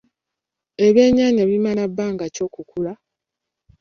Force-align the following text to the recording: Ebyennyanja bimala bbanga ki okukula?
Ebyennyanja 0.87 1.43
bimala 1.49 1.83
bbanga 1.91 2.25
ki 2.33 2.41
okukula? 2.47 2.93